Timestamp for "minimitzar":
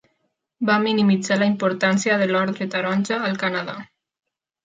0.85-1.37